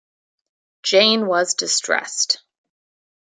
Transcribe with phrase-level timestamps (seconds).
[0.81, 2.39] Jane was distressed.